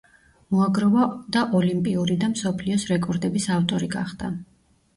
მოაგროვა 0.53 1.03
და 1.35 1.43
ოლიმპიური 1.59 2.17
და 2.25 2.31
მსოფლიოს 2.33 2.89
რეკორდების 2.95 3.49
ავტორი 3.61 3.95
გახდა. 3.97 4.35